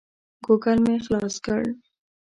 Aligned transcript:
ګوګل 0.45 0.77
مې 0.85 0.95
خلاص 1.05 1.35
کړ. 1.45 1.61